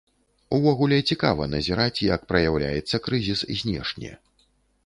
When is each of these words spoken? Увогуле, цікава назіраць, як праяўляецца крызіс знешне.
Увогуле, 0.55 0.97
цікава 1.11 1.43
назіраць, 1.51 2.03
як 2.15 2.25
праяўляецца 2.31 3.01
крызіс 3.09 3.45
знешне. 3.61 4.11